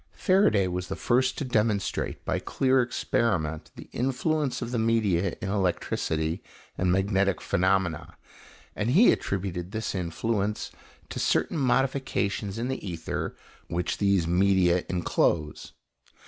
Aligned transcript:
Faraday 0.13 0.65
was 0.65 0.87
the 0.87 0.95
first 0.95 1.37
to 1.37 1.45
demonstrate, 1.45 2.25
by 2.25 2.39
clear 2.39 2.81
experiment, 2.81 3.69
the 3.75 3.87
influence 3.91 4.59
of 4.59 4.71
the 4.71 4.79
media 4.79 5.35
in 5.43 5.47
electricity 5.49 6.41
and 6.75 6.91
magnetic 6.91 7.39
phenomena, 7.39 8.17
and 8.75 8.89
he 8.89 9.11
attributed 9.11 9.69
this 9.71 9.93
influence 9.93 10.71
to 11.09 11.19
certain 11.19 11.59
modifications 11.59 12.57
in 12.57 12.67
the 12.67 12.83
ether 12.83 13.35
which 13.67 13.99
these 13.99 14.25
media 14.25 14.83
enclose. 14.89 15.73